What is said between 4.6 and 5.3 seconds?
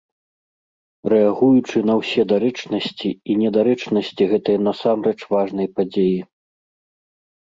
насамрэч